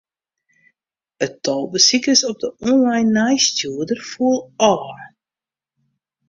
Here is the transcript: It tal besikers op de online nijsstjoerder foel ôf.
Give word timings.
It 1.25 1.33
tal 1.43 1.63
besikers 1.71 2.21
op 2.29 2.37
de 2.43 2.49
online 2.71 3.09
nijsstjoerder 3.19 4.01
foel 4.09 4.39
ôf. 4.73 4.97